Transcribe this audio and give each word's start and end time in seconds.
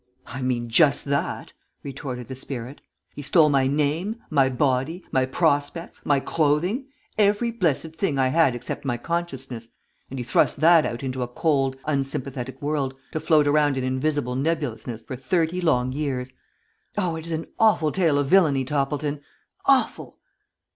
"I 0.25 0.41
mean 0.41 0.67
just 0.67 1.05
that," 1.05 1.53
retorted 1.83 2.25
the 2.25 2.33
spirit. 2.33 2.81
"He 3.13 3.21
stole 3.21 3.49
my 3.49 3.67
name, 3.67 4.15
my 4.31 4.49
body, 4.49 5.03
my 5.11 5.27
prospects, 5.27 6.03
my 6.03 6.19
clothing 6.19 6.87
every 7.19 7.51
blessed 7.51 7.95
thing 7.97 8.17
I 8.17 8.29
had 8.29 8.55
except 8.55 8.83
my 8.83 8.97
consciousness, 8.97 9.69
and 10.09 10.17
he 10.17 10.23
thrust 10.23 10.57
that 10.59 10.87
out 10.87 11.03
into 11.03 11.21
a 11.21 11.27
cold, 11.27 11.75
unsympathetic 11.85 12.59
world, 12.63 12.95
to 13.11 13.19
float 13.19 13.45
around 13.45 13.77
in 13.77 13.83
invisible 13.83 14.35
nebulousness 14.35 15.03
for 15.05 15.15
thirty 15.15 15.61
long 15.61 15.91
years. 15.91 16.33
Oh, 16.97 17.15
it 17.15 17.27
is 17.27 17.31
an 17.31 17.45
awful 17.59 17.91
tale 17.91 18.17
of 18.17 18.25
villainy, 18.25 18.65
Toppleton! 18.65 19.21
Awful!" 19.67 20.17